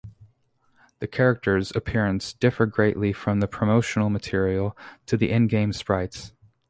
[0.97, 6.33] The characters appearance differ greatly from the promotional material to the in-game sprites.